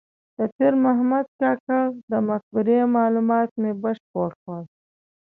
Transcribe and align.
د 0.37 0.39
پیر 0.55 0.73
محمد 0.85 1.25
کاکړ 1.39 1.83
د 2.11 2.13
مقبرې 2.29 2.79
معلومات 2.95 3.49
مې 3.61 3.71
بشپړ 3.83 4.29
کړل. 4.43 4.63